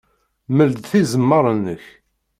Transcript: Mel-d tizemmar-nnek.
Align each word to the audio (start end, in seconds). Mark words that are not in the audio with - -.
Mel-d 0.55 0.83
tizemmar-nnek. 0.89 1.83